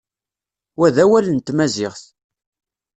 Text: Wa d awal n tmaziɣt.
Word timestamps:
Wa 0.77 0.87
d 0.95 0.97
awal 1.03 1.27
n 1.31 1.39
tmaziɣt. 1.39 2.03